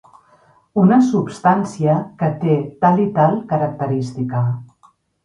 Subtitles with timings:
[0.83, 2.55] Una substància que té
[2.87, 4.43] tal i tal característica.